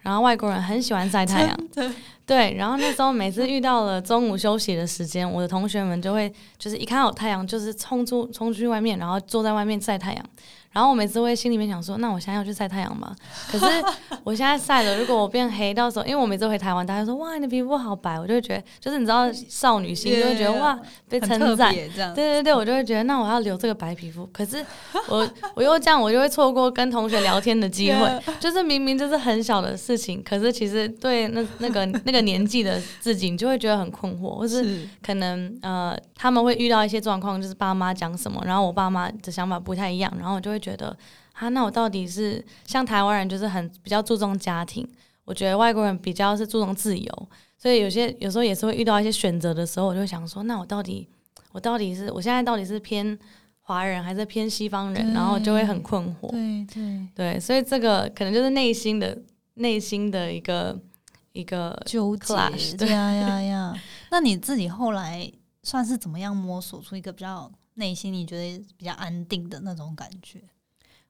[0.02, 1.58] 然后外国人很喜欢晒太阳。
[2.28, 10.22] 对，然后那时候每次遇到了中午休息的时间，我的同学们就会就是一看到太阳，就是冲出冲出去外面，然后坐在外面晒太阳。
[10.70, 13.16] 然后我每次会心里面想说，那我现在要去晒太阳吗？
[13.50, 13.64] 可是
[14.22, 20.78] 我现在晒了，如果我变黑，到时候因为我每次回台湾，大家说哇你的皮肤好白，我就会觉得就是你知道少女心就会觉得哇
[21.08, 21.74] 被称赞，
[22.14, 24.28] 对对对，我就会觉得那我要留这个白皮肤。
[24.32, 24.64] 可是
[25.08, 28.22] 我我又这样，我就会错过跟同学聊天的机会。
[28.38, 40.57] 就是明明就是很小的事情，可是其实对那那个那个年纪的自己，你就会觉得很困惑，或是可能呃他们会遇到一些状况，就是爸妈讲什么，然后我爸妈的想法不太一样，然后我就会。
[40.58, 40.96] 觉得
[41.32, 44.88] 啊，那我到底是像台湾人，就是很比较注重家庭。
[45.24, 51.06] 我觉得外国人比较是注重自由，所以有些有时候也是会遇到一些选择的时候，我就想说，那我到底
[51.52, 53.18] 我到底是我现在到底是偏
[53.60, 55.12] 华人还是偏西方人？
[55.12, 56.30] 然后就会很困惑。
[56.30, 59.18] 对对对，所以这个可能就是内心的
[59.54, 60.78] 内心的一个
[61.32, 62.34] 一个纠结。
[62.78, 63.74] 对呀呀呀！
[64.10, 65.30] 那你自己后来
[65.62, 70.40] 算是怎么样摸索出一个比较内心你觉得比较安定的那种感觉？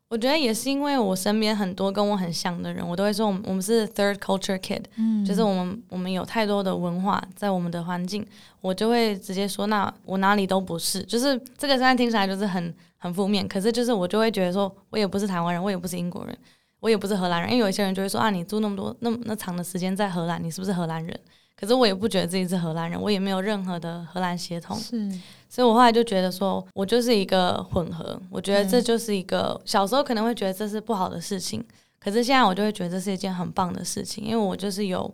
[0.08, 8.26] 我觉得也是因为我身边很多跟我很像的人，我都会说我们我们是 third culture kid，嗯，就是我们我们有太多的文化在我们的环境，
[8.62, 16.34] 我就会直接说那我哪里都不是，就是这个现在听起来就是很很负面，可是就是我就会觉得说我也不是台湾人，我也不是英国人，
[16.80, 21.20] 我也不是荷兰人，因为有一些人就会说啊你住那么多那么那长的时间在荷兰，你是不是荷兰人？
[21.54, 25.10] 可是我也不觉得自己是荷兰人，我也没有任何的荷兰血统，是，
[25.48, 28.20] 所以我后来就觉得说，我就是一个混合。
[28.30, 31.64] 我觉得这就是一个小时候可能会觉得这是不好的事情，
[31.98, 35.12] 可是现在我就会觉得这是一件很棒的事情，因为我就是有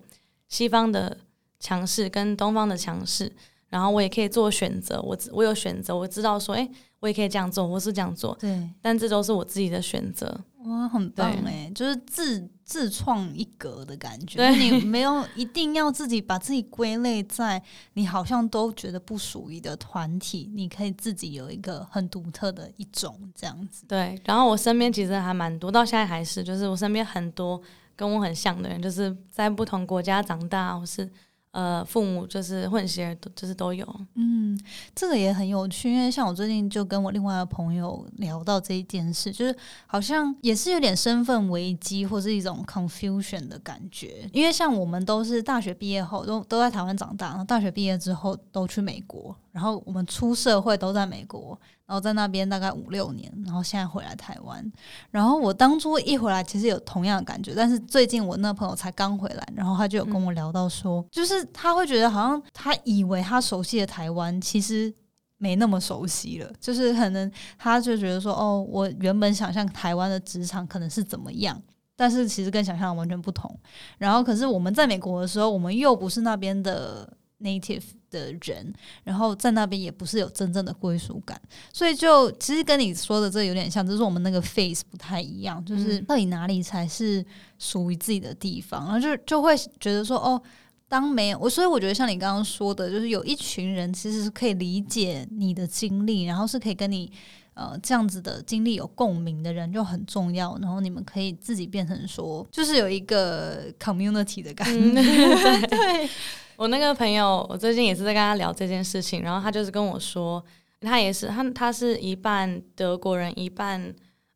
[0.49, 1.17] 西方的
[1.61, 3.31] 强势跟东方的强势，
[3.69, 5.01] 然后我也可以做选择。
[5.03, 6.69] 我我有选择，我知道说，哎，
[7.01, 8.37] 我也可以这样做，我是这样做。
[8.41, 10.37] 对，但这都是我自己的选择。
[10.65, 14.49] 哇，很棒哎，就是自自创一格的感觉。
[14.51, 23.85] 你没有一定要自己把自己归类在你好像都觉得不属于的团体，你可以自己有一个很独特的一种这样子。
[23.87, 27.61] 对，然后我身边其实还蛮多，到现在还是，就是我身边很多
[27.95, 31.11] 跟我很像的人，就是在不同国家长大，或是。
[31.55, 33.87] 呃，父母就是混血，都就是都有。
[34.17, 34.59] 嗯，
[34.93, 44.29] 这个也很有趣，因为像我最近就跟我另外的朋友聊到这一件事，就是好像也是有点身份危机或是一种 confusion 的感觉。
[44.33, 51.57] 因为像我们都是大学毕业后都都在台湾长大，然后大学毕业之后都去美国，然后我们出社会都在美国。
[51.87, 54.73] 然后在那边大概五六年，然后现在回来台湾。
[55.11, 64.91] 然后我当初一回来，其实有同样的感觉，但是最近我那朋友才刚回来，然后他就有跟我聊到说，就是他会觉得好像他以为他熟悉的台湾，其实
[65.37, 66.51] 没那么熟悉了。
[66.59, 71.61] 就是可能他就觉得说，哦，我原本想象台湾的职场可能是怎么样，
[71.95, 73.55] 但是其实跟想象完全不同。
[73.99, 77.13] 然后可是我们在美国的时候，我们又不是那边的。
[77.41, 77.83] native
[78.15, 78.73] 的人，
[79.03, 81.41] 然后在那边也不是有真正的归属感，
[81.73, 87.25] 所以就其实跟你说的这有点像，就是我们那个 face 不太一样，就是到底哪里才是
[87.59, 90.41] 属于自己的地方，然后就就会觉得说，哦，
[90.89, 97.11] 当没有我，所以我觉得像你刚刚说的，就是有一群人其实是可以理解你的经历，然后是可以跟你
[97.55, 106.09] 呃这样子的经历有共鸣的人就很重要，然后你们可以自己变成说，就是有一个 community 的感觉， 对。
[106.57, 110.43] 我那个朋友，我最近也是在跟他聊这件事情，然后他就是跟我说，
[110.81, 113.93] 他也是他他是一半德国人，一半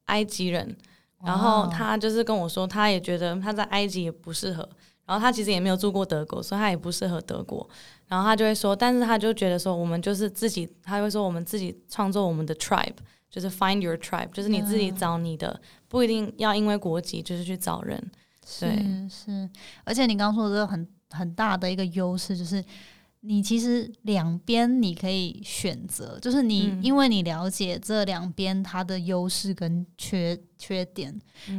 [0.07, 0.77] 埃及人，
[1.25, 4.69] 然后他就是跟我说，他也觉得他在埃及也不适合，
[5.07, 7.69] 然后他其实也没有住过德国，所以他也不适合德国，
[8.09, 12.97] 然后他就会说，但是他就觉得说，我们就是自己，他会说我们自己创作我们的 tribe，
[13.31, 18.11] 就是 find your tribe，就是你自己找你的，不一定要因为国籍就是去找人，
[18.59, 19.49] 对是，
[19.85, 20.89] 而且你刚刚说的这个很。
[21.11, 22.63] 很大的一个优势就是，
[23.21, 31.13] 你其实两边你可以选择，就是你因为你了解这两边它的优势跟缺缺点，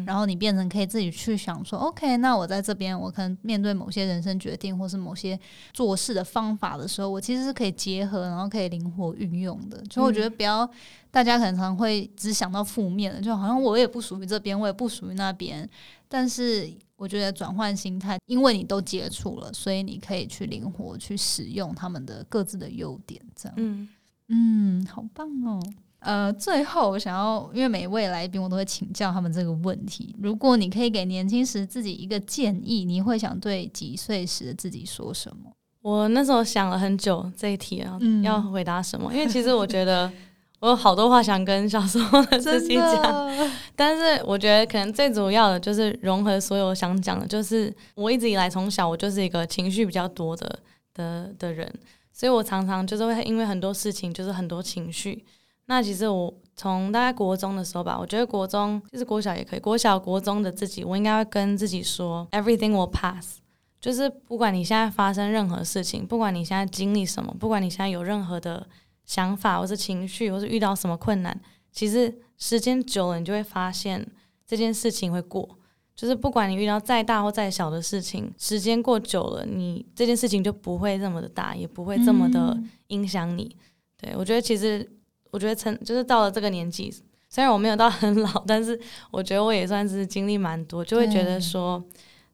[0.05, 5.37] 然后你变成可以自己去想说，OK，那我在这边，我可能面对某些人生决定或是某些
[5.73, 9.83] 做事的方法的时候，我其实是可以结合，然后可以灵活运用的。
[9.91, 10.69] 所以我觉得不要
[11.11, 15.69] 大家可能常会只想到负面的，就好像我也不属于这边，我也不属于那边，
[16.07, 16.71] 但是。
[16.99, 23.53] 我觉得转换心态，因为你都接触了，所以你可以去灵活去使用他们的各自的优点，这样。
[23.57, 23.87] 嗯
[24.27, 25.63] 嗯，好棒哦。
[25.99, 30.13] 呃，最后我想要，因为每一位来宾我都会请教他们这个问题。
[30.19, 35.49] 如果你可以给年轻时自己一个建议，你会想对几岁时的自己说什么？
[35.81, 39.13] 我那时候想了很久这一题啊，要回答什么？
[39.13, 40.11] 因为其实我觉得。
[40.59, 50.59] 我有好多话想跟小时候的自己讲，但是我觉得可能最主要的就是融合所有想讲的，就是我一直以来从小我就是一个情绪比较多的
[50.93, 51.73] 的的人，
[52.11, 55.23] 所以我常常就是会因为很多事情就是很多情绪。
[55.67, 63.37] 那其实我从大概国中的时候吧，我觉得国中就是国小也可以，国小国中的自己，我应该会跟自己说，everything will pass，
[63.79, 68.67] 就是不管你现在发生任何事情，不管你现在经历什么，不管你现在有任何的。
[69.09, 71.35] 想法，或是情绪，或是遇到什么困难，
[71.71, 74.07] 其实时间久了，你就会发现
[74.45, 75.57] 这件事情会过。
[75.95, 82.55] 就是不管你遇到再大或再小的事情，时间过久了，你这件事情就不会这么的大，也不会这么的
[82.89, 83.57] 影响你。
[83.97, 84.87] 对我觉得，其实
[85.31, 86.93] 我觉得，成就是到了这个年纪，
[87.29, 91.83] 虽然我没有到很老，但是我觉得我也算是经历蛮多，就会觉得说，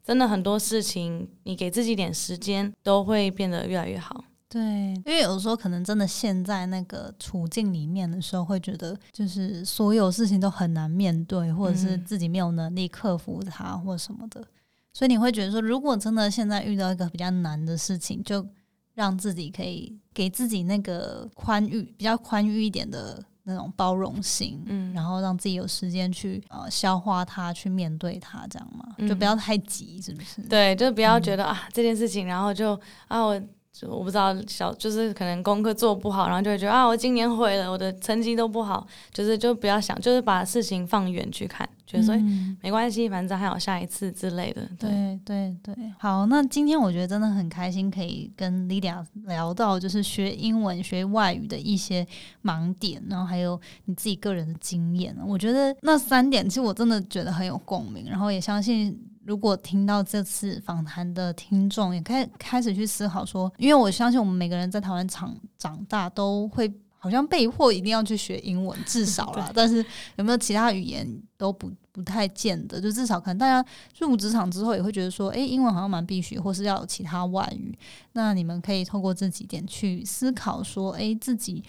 [0.03, 4.25] 真的很多事情，你给自己点时间，都会变得越来越好。
[4.47, 14.45] 对，因为有时候可能真的陷在那个处境里面的时候，会觉得就是所有事情都很难面对，或者是自己没有能力克服它，或什么的。
[14.93, 18.47] 所以你会觉得说，如果真的现在遇到一个比较难的事情，就
[18.93, 30.41] 让自己可以给自己那个宽裕、比较宽裕一点的那种包容心，嗯，然后让自己有时间去呃消化它，去面对它，这样嘛，就不要太急，是不是？
[30.43, 33.41] 对，就不要觉得啊这件事情，然后就啊我。
[33.77, 44.61] 就我不知道小就是可能功课做不好，然后就会觉得啊，我今年毁了，我的成绩都不好，就是就不要想，就是把事情放远去看，觉得说、嗯没关系，反正还有下一次之类的。
[44.79, 52.07] 对，对对对，好，那今天我觉得真的很开心，可以跟 Lydia 聊到就是学英文、学外语的一些
[52.43, 55.13] 盲点，然后还有你自己个人的经验。
[55.27, 58.97] 我觉得那三点，其实我真的觉得很有共鸣，然后也相信。
[59.25, 69.51] 如果听到这次访谈的听众，也开开始去思考说，因为我相信我们每个人在台湾长长大都会好像被迫一定要去学英文，至少啦。
[69.55, 69.83] 但是
[70.17, 71.07] 有没有其他语言
[71.37, 73.67] 都不不太见得，就至少可能大家
[73.97, 77.75] 入职场之后也会觉得说，诶，英文好像蛮必须，或是要有其他外语。
[78.13, 81.63] 那你们可以透过这几点去思考说，诶，自己。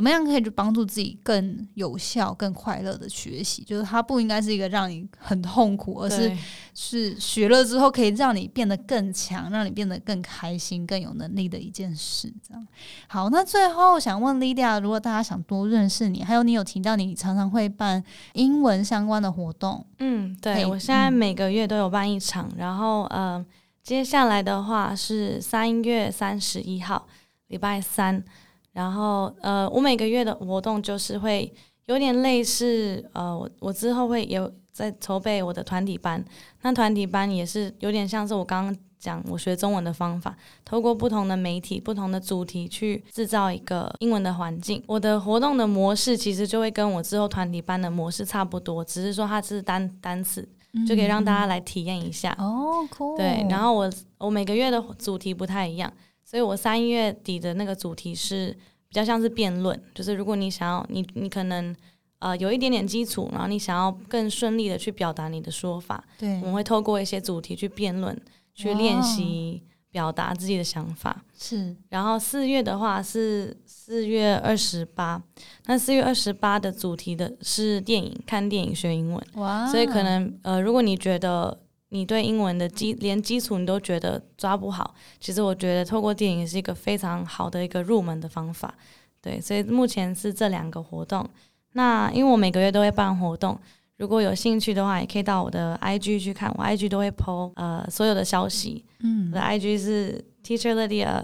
[0.00, 3.62] 怎么样可以去帮助自己更有效、更快乐的学习？
[3.62, 6.34] 就是它不应该是一个让你很痛苦，而是
[6.72, 12.32] 是学了之后可以让你变得更强，让你变得更开心、更有能力的一件事。
[12.42, 12.66] 这样
[13.08, 23.44] 好，那最后想问 Lydia，如果大家想多认识你，还有你有提到你常常会办英文相关的活动，嗯，对我现在嗯每个月都有办一场，然后呃，
[23.82, 27.06] 接下来的话是三月三十一号，
[27.48, 28.24] 礼拜三，
[28.72, 31.52] 然后呃，我每个月的活动就是会
[31.86, 36.24] 有点类似呃，我我之后会有在筹备我的团体班，
[36.62, 44.82] 那团体班也是有点像是我刚刚讲我学中文的方法，透过不同的媒体、不同的主题去制造一个英文的环境。
[44.86, 50.46] 我的活动的模式其实就会跟我之后团体班的模式差不多，只是说它是单单词，
[50.86, 52.36] 就可以让大家来体验一下。
[52.38, 55.90] 哦，cool，对，然后我我每个月的主题不太一样，
[56.30, 58.56] 所以我三月底的那个主题是
[58.88, 61.74] 比较像是辩论，就是如果你想要你你可能
[62.20, 68.16] 呃有一点点基础，然后你想要更顺利的去表达你的说法，对我们会透过一些主题去辩论，
[68.54, 69.60] 去练习
[69.90, 71.20] 表达自己的想法。
[71.36, 75.20] 是然后四月的话是四月二十八，
[75.66, 79.20] 那四月二十八的主题的是电影，看电影学英文。
[79.34, 81.58] 哇，所以可能呃，如果你觉得
[81.90, 88.74] 你对英文的基连基础你都觉得抓不好，其实我觉得透过电影是一个非常好的一个入门的方法。
[89.22, 91.28] 对，所以目前是这两个活动。
[91.72, 93.58] 那因为我每个月都会办活动，
[93.98, 98.84] 如果有兴趣的话，也可以到我的 IG 去看，我 IG 都会 PO 呃所有的消息。
[99.00, 101.22] 嗯我的 IG 是 Teacher Lydia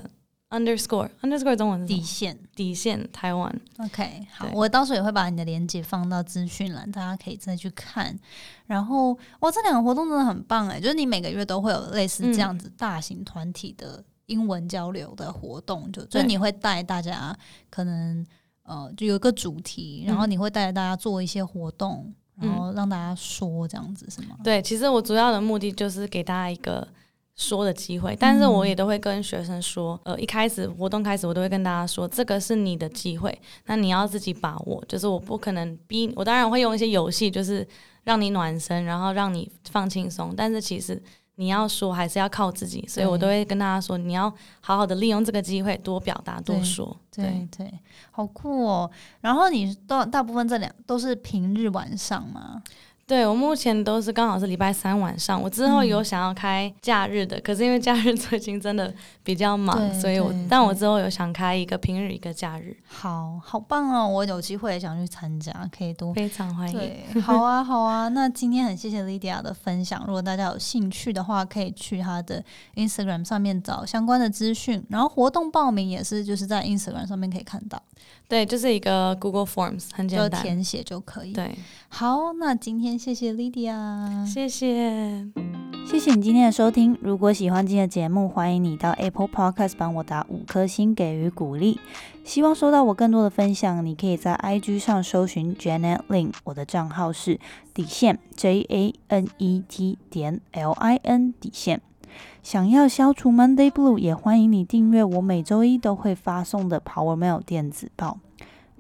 [0.51, 2.39] underscore underscore 中文是底线。
[2.55, 3.61] 底线台湾。
[3.79, 8.19] OK，好，我到时候也会把你的链接放到资讯栏，大家可以再去看。
[8.67, 17.37] 然后，哇，这两个活动真的很棒哎，就是你每个月都会有类似这样子大型团体的英文交流的活动，就就对你会带大家
[17.71, 18.27] 可能
[18.63, 24.37] 呃，就有一个主题，然后嗯你会带着大家做一些活动，然嗯后让大家说这样子是吗？
[24.43, 26.87] 对，其实我主要的目的就是给大家一个
[27.37, 34.85] 说的机会，但是我也都会跟学生说，呃，一开始活动开始，我都会跟大家说，这个是你的机会，那你要自己把握。
[34.89, 37.67] 就是我不可能逼我，当然会用一些游戏，就是
[38.05, 41.03] 让你暖身，然后让你放轻松，但是其实。
[41.39, 44.33] 你要说还是要靠自己，所以我都会跟大家说，你要
[44.63, 46.97] 好好的利用这个机会，多表达，多对说。
[47.15, 47.71] 对对，
[48.11, 48.91] 好酷哦！
[49.21, 52.63] 然后你大大部分这两都是平日晚上吗？
[53.07, 58.93] 对我目前都是刚好是礼拜三晚上，我之后嗯有想要开假日的，可是因为假日 最近真的
[59.23, 64.09] 比较忙，所以我但我之后有想开一个平日一个假日，好好棒哦！
[64.09, 66.77] 我有机会也想去参加，可以多非常欢迎。
[66.77, 68.09] 对，好啊，好啊。
[68.09, 70.03] 那今天很谢谢 Lydia 的分享。
[70.05, 72.43] 如果大家有兴趣的话，可以去她的
[72.75, 74.85] Instagram 上面找相关的资讯。
[74.89, 77.81] 然后活动报名也是就是在 Instagram 上面可以看到，
[78.29, 80.43] 对，就是一个 Google Forms，很就简单。
[80.43, 81.57] 填写就可以。，对，
[81.89, 85.29] 好，那今天谢谢 Lydia，谢谢。
[85.87, 86.99] 谢谢你今天的收听。
[87.01, 91.79] 如果喜欢今天的节目，欢迎你到 Apple Podcast 帮我打五颗星给予鼓励。
[92.25, 97.39] 希望收到我更多的分享，你可以在 IG 上搜寻 Janet Lin，我的账号是
[97.73, 101.81] 底线 J A N E T 点 L I N 底线。
[102.43, 108.19] 想要消除 Monday Blue，也欢迎你订阅我每周一都会发送的 Power Mail 电子报。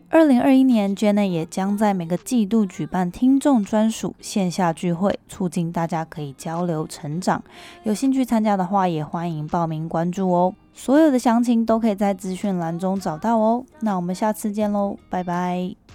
[0.08, 7.42] 二零二一年，Janet 也将在每个季度举办听众专属线下聚会，促进大家可以交流成长。
[7.82, 10.54] 有兴趣参加的话，也欢迎报名关注哦。
[10.72, 13.64] 所有的详情都可以在资讯栏中找到哦。
[13.80, 15.85] 那我们下次见喽，拜拜。